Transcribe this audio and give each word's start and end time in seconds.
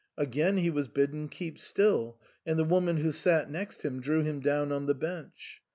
Again 0.17 0.57
he 0.57 0.71
was 0.71 0.87
bidden 0.87 1.29
keep 1.29 1.59
still, 1.59 2.19
and 2.43 2.57
the 2.57 2.63
woman 2.63 2.97
who 2.97 3.11
sat 3.11 3.51
next 3.51 3.85
him 3.85 4.01
drew 4.01 4.23
him 4.23 4.39
down 4.39 4.71
on 4.71 4.87
the 4.87 4.95
bench. 4.95 5.61